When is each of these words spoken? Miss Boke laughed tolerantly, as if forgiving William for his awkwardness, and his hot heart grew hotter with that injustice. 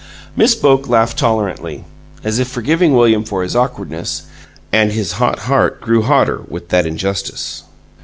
Miss 0.35 0.55
Boke 0.55 0.89
laughed 0.89 1.19
tolerantly, 1.19 1.83
as 2.23 2.39
if 2.39 2.47
forgiving 2.47 2.95
William 2.95 3.23
for 3.23 3.43
his 3.43 3.55
awkwardness, 3.55 4.23
and 4.71 4.91
his 4.91 5.11
hot 5.21 5.37
heart 5.41 5.79
grew 5.79 6.01
hotter 6.01 6.41
with 6.49 6.69
that 6.69 6.87
injustice. 6.87 7.65